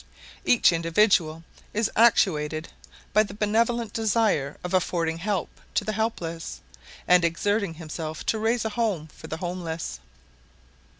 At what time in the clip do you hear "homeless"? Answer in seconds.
9.37-9.99